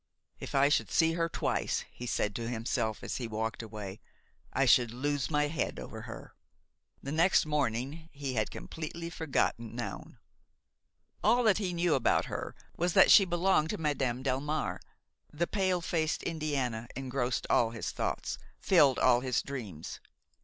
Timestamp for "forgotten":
9.11-9.75